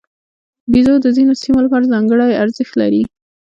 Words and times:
بیزو 0.71 0.93
د 1.03 1.07
ځینو 1.15 1.33
سیمو 1.41 1.59
لپاره 1.65 1.89
ځانګړی 1.93 2.39
ارزښت 2.43 2.73
لري. 2.81 3.03